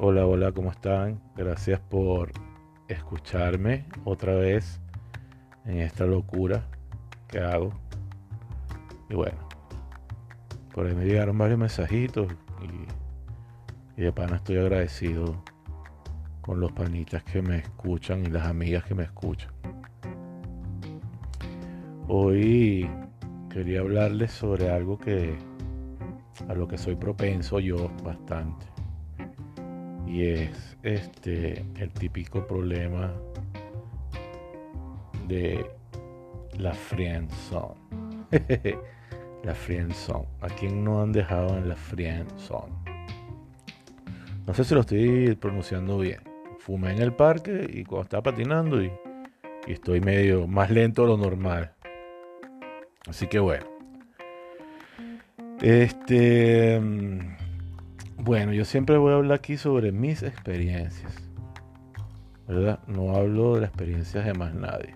[0.00, 1.20] Hola, hola, ¿cómo están?
[1.36, 2.32] Gracias por
[2.88, 4.80] escucharme otra vez
[5.66, 6.66] en esta locura
[7.28, 7.74] que hago.
[9.10, 9.36] Y bueno,
[10.72, 12.26] por ahí me llegaron varios mensajitos
[13.96, 15.44] y, de pana estoy agradecido
[16.40, 19.52] con los panitas que me escuchan y las amigas que me escuchan.
[22.08, 22.90] Hoy
[23.50, 25.36] quería hablarles sobre algo que
[26.48, 28.71] a lo que soy propenso yo bastante.
[30.12, 33.10] Y es este el típico problema
[35.26, 35.64] de
[36.58, 37.80] la friendzone.
[39.42, 40.26] la friendzone.
[40.42, 42.74] ¿A quién no han dejado en la friendzone?
[44.46, 46.20] No sé si lo estoy pronunciando bien.
[46.58, 48.92] Fumé en el parque y cuando estaba patinando y,
[49.66, 51.72] y estoy medio más lento de lo normal.
[53.08, 53.64] Así que bueno.
[55.62, 56.78] Este.
[58.24, 61.12] Bueno, yo siempre voy a hablar aquí sobre mis experiencias.
[62.46, 62.78] ¿Verdad?
[62.86, 64.94] No hablo de las experiencias de más nadie.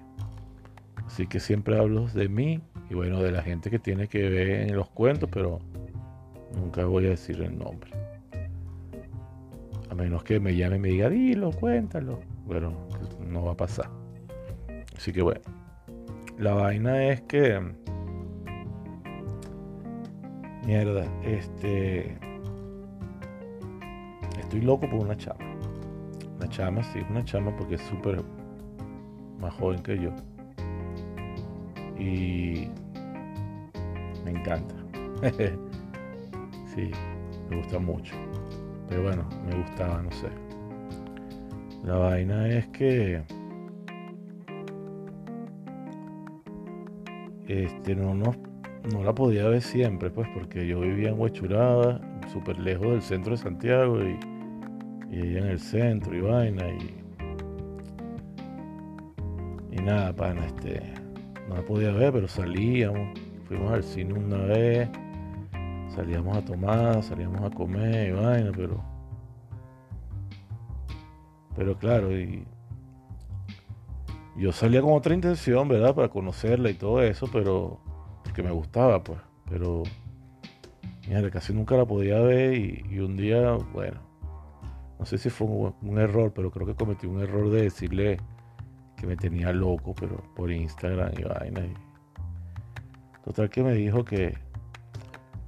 [1.05, 4.69] Así que siempre hablo de mí y bueno, de la gente que tiene que ver
[4.69, 5.59] en los cuentos, pero
[6.55, 7.91] nunca voy a decir el nombre.
[9.91, 12.21] A menos que me llame y me diga, dilo, cuéntalo.
[12.45, 12.87] Bueno,
[13.29, 13.91] no va a pasar.
[14.97, 15.41] Así que bueno.
[16.39, 17.61] La vaina es que.
[20.65, 22.36] Mierda, este.
[24.57, 25.45] Estoy loco por una chama.
[26.39, 28.25] Una chama, sí, una chama porque es súper
[29.39, 30.11] más joven que yo.
[31.99, 32.67] Y.
[34.25, 34.75] Me encanta.
[36.75, 36.91] sí,
[37.51, 38.15] me gusta mucho.
[38.89, 40.29] Pero bueno, me gustaba, no sé.
[41.85, 43.23] La vaina es que.
[47.47, 48.35] Este, no, no,
[48.91, 52.01] no la podía ver siempre, pues, porque yo vivía en Huechuraba,
[52.33, 54.36] súper lejos del centro de Santiago, y,
[55.11, 57.03] y ella en el centro y vaina, y.
[59.73, 60.95] Y nada, pana, este.
[61.49, 63.19] No la podía ver, pero salíamos.
[63.47, 64.89] Fuimos al cine una vez,
[65.95, 68.83] salíamos a tomar, salíamos a comer y vaina, pero.
[71.55, 72.45] Pero claro, y.
[74.37, 75.95] Yo salía con otra intención, ¿verdad?
[75.95, 77.81] Para conocerla y todo eso, pero.
[78.25, 79.21] Porque me gustaba, pues.
[79.49, 79.85] Pero.
[81.09, 84.16] Mira, casi nunca la podía ver y un día, bueno.
[84.99, 88.19] No sé si fue un, error, pero creo que cometí un error de decirle
[88.97, 91.61] que me tenía loco, pero por Instagram y vaina.
[91.67, 91.75] y-
[93.25, 94.39] Total que me dijo que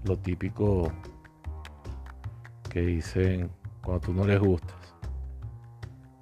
[0.04, 0.92] lo típico
[2.69, 3.50] que dicen
[3.82, 4.76] cuando tú no les gustas.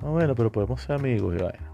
[0.00, 1.72] No, bueno, pero podemos ser amigos y vaina.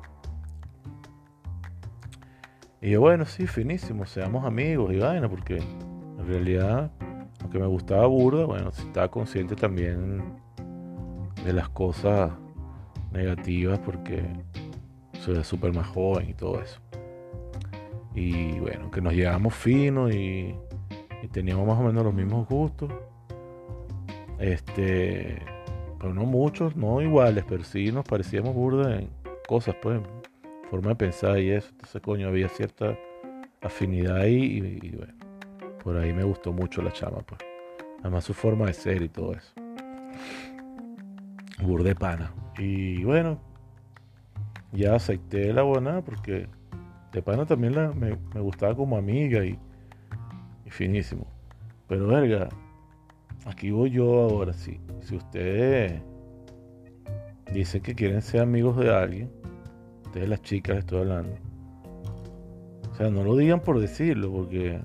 [2.81, 6.91] Y yo, bueno, sí, finísimo, seamos amigos y vaina, porque en realidad,
[7.41, 10.23] aunque me gustaba burda, bueno, sí estaba consciente también
[11.45, 12.33] de las cosas
[13.13, 14.23] negativas, porque
[15.21, 16.81] soy súper más joven y todo eso.
[18.15, 20.55] Y bueno, que nos llevamos finos y,
[21.31, 22.93] teníamos más o menos los mismos gustos.
[24.39, 25.39] Este,
[25.99, 29.09] pero no muchos, no iguales, pero sí nos parecíamos burda en
[29.47, 30.01] cosas, pues,
[30.69, 31.69] forma de pensar y eso.
[31.71, 32.99] Entonces, coño, había cierta
[33.63, 35.15] afinidad ahí y bueno,
[35.83, 37.41] por ahí me gustó mucho la chama, pues.
[38.01, 39.53] Además su forma de ser y todo eso.
[41.63, 42.33] Burde pana.
[42.59, 43.39] Y bueno,
[44.73, 46.49] ya acepté la buena porque
[47.13, 49.59] de pana también la, me, me gustaba como amiga y,
[50.67, 51.27] finísimo.
[51.87, 52.49] Pero verga,
[53.45, 54.53] aquí voy yo ahora.
[54.55, 56.01] Si, si ustedes
[57.53, 59.31] dicen que quieren ser amigos de alguien,
[60.07, 61.37] ustedes las chicas estoy hablando.
[62.91, 64.81] O sea, no lo digan por decirlo, porque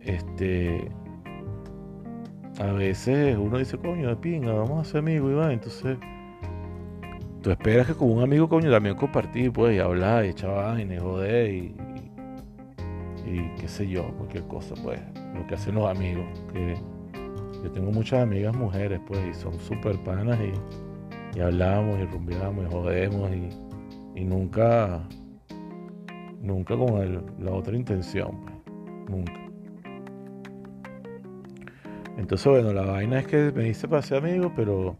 [0.00, 0.90] este
[2.60, 5.96] a veces uno dice, coño, de pinga, vamos a ser amigos va, entonces
[7.40, 10.94] tú esperas que con un amigo, coño, también compartir, pues, y hablar, y echar vaina,
[10.94, 11.74] y joder, y,
[13.60, 15.00] qué sé yo, cualquier cosa, pues,
[15.34, 16.24] lo que hacen los amigos.
[16.52, 16.74] Que
[17.62, 22.66] yo tengo muchas amigas mujeres, pues, y son súper panas, y, y hablamos, y rumbeamos,
[22.66, 25.06] y jodemos, y, y nunca,
[26.42, 28.54] nunca con la otra intención, pues,
[29.08, 29.47] nunca.
[32.18, 34.98] Entonces, bueno, la vaina es que me dice para ser amigo, pero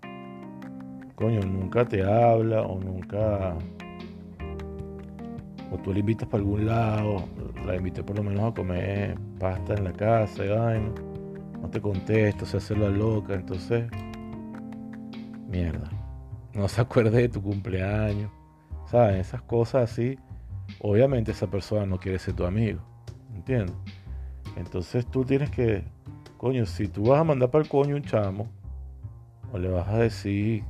[1.16, 3.56] coño, nunca te habla o nunca.
[5.72, 7.24] O tú le invitas para algún lado,
[7.66, 10.92] la invité por lo menos a comer pasta en la casa y vaina.
[11.60, 13.90] No te contesta, se hace la loca, entonces.
[15.48, 15.90] Mierda.
[16.54, 18.30] No se acuerde de tu cumpleaños.
[18.86, 19.26] ¿Sabes?
[19.26, 20.16] Esas cosas así.
[20.80, 22.80] Obviamente esa persona no quiere ser tu amigo.
[23.34, 23.74] ¿Entiendes?
[24.56, 25.84] Entonces tú tienes que.
[26.38, 28.46] Coño, si tú vas a mandar para el coño un chamo,
[29.52, 30.62] o le vas a decir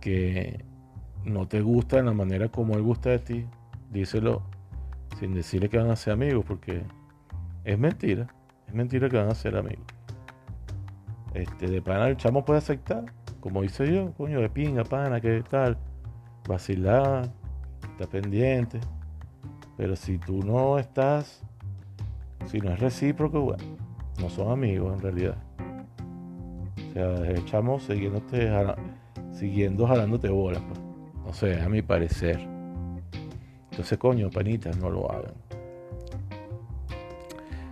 [0.00, 0.64] que
[1.24, 3.46] no te gusta de la manera como él gusta de ti,
[3.90, 4.42] díselo
[5.20, 6.82] sin decirle que van a ser amigos, porque
[7.64, 8.26] es mentira,
[8.66, 9.84] es mentira que van a ser amigos.
[11.34, 13.04] Este, de pana el chamo puede aceptar,
[13.40, 15.76] como hice yo, coño, de pinga, pana, que tal,
[16.48, 17.30] vacilar,
[17.82, 18.80] está pendiente.
[19.76, 21.42] Pero si tú no estás,
[22.46, 23.81] si no es recíproco, bueno,
[24.20, 25.36] no son amigos en realidad.
[26.90, 28.50] O sea, el chamo siguiéndote,
[29.32, 30.80] siguiendo jalándote bolas, pues.
[31.24, 32.40] No sé, a mi parecer.
[33.70, 35.32] Entonces, coño, panitas, no lo hagan.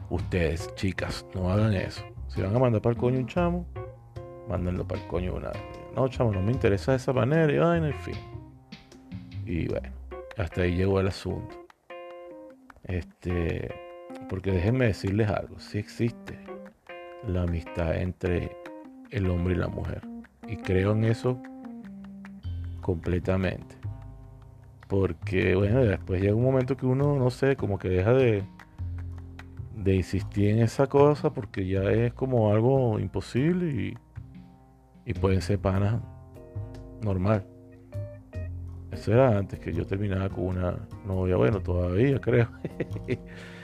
[0.08, 2.02] Ustedes, chicas, no hagan eso.
[2.28, 3.66] Si van a mandar para el coño un chamo,
[4.48, 5.62] mándenlo para el coño una vez.
[5.94, 8.14] No, chamo, no me interesa de esa manera y vaina, en fin.
[9.44, 9.90] Y bueno,
[10.38, 11.66] hasta ahí llegó el asunto.
[12.84, 13.68] Este,
[14.28, 16.38] porque déjenme decirles algo, sí existe
[17.26, 18.56] la amistad entre
[19.10, 20.02] el hombre y la mujer.
[20.46, 21.40] Y creo en eso
[22.80, 23.76] completamente.
[24.88, 28.42] Porque, bueno, después llega un momento que uno, no sé, como que deja de,
[29.76, 33.94] de insistir en esa cosa porque ya es como algo imposible y,
[35.04, 36.00] y pueden ser panas
[37.02, 37.46] normal.
[38.90, 40.76] Eso era antes que yo terminaba con una
[41.06, 42.48] novia, bueno, todavía creo.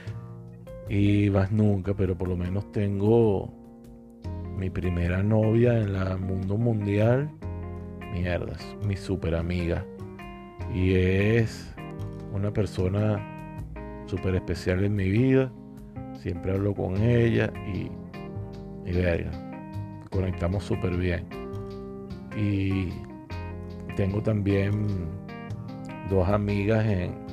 [0.89, 3.53] y más nunca, pero por lo menos tengo
[4.57, 7.29] mi primera novia en el mundo mundial.
[8.13, 9.85] Mierdas, mi super amiga.
[10.73, 11.73] Y es
[12.33, 13.21] una persona
[14.05, 15.51] súper especial en mi vida.
[16.13, 17.91] Siempre hablo con ella y,
[18.89, 19.31] y verga,
[20.09, 21.25] conectamos súper bien.
[22.35, 22.89] Y
[23.95, 24.87] tengo también
[26.09, 27.27] dos amigas en,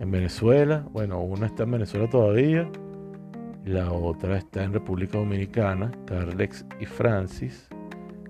[0.00, 0.86] en Venezuela.
[0.92, 2.70] Bueno, una está en Venezuela todavía.
[3.64, 7.68] La otra está en República Dominicana, Carlex y Francis.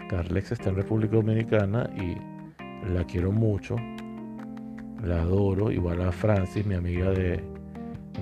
[0.08, 2.16] Carlex está en República Dominicana y
[2.92, 3.76] la quiero mucho
[5.02, 7.42] la adoro, igual a Francis, mi amiga de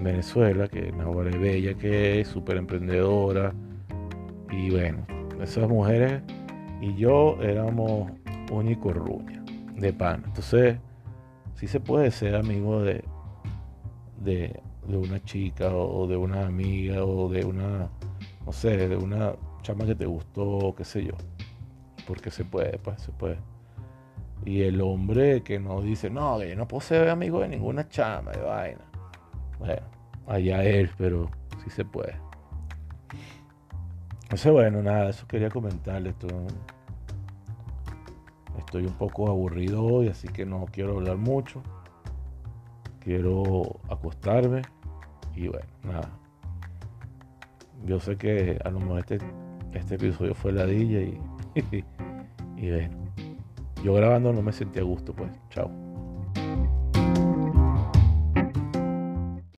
[0.00, 3.52] Venezuela, que es una bella que es, súper emprendedora.
[4.50, 5.06] Y bueno,
[5.40, 6.22] esas mujeres
[6.80, 8.10] y yo éramos
[8.52, 9.42] único ruña
[9.76, 10.22] de pan.
[10.26, 10.78] Entonces,
[11.54, 13.03] sí se puede ser amigo de,
[14.24, 17.90] de, de una chica o de una amiga o de una,
[18.44, 21.14] no sé, de una chama que te gustó, qué sé yo.
[22.06, 23.38] Porque se puede, pues se puede.
[24.44, 27.88] Y el hombre que no dice, no, que yo no puedo ser amigo de ninguna
[27.88, 28.84] chama de vaina.
[29.58, 29.82] Bueno,
[30.26, 31.30] allá él, pero
[31.62, 32.14] sí se puede.
[34.24, 36.10] Entonces, bueno, nada, eso quería comentarle.
[36.10, 36.28] Esto,
[38.58, 41.62] estoy un poco aburrido hoy, así que no quiero hablar mucho.
[43.04, 44.62] Quiero acostarme.
[45.36, 46.10] Y bueno, nada.
[47.84, 49.18] Yo sé que a lo mejor este,
[49.74, 51.18] este episodio fue la y,
[52.56, 53.04] y bueno.
[53.82, 55.30] Yo grabando no me sentía a gusto, pues.
[55.50, 55.70] Chao.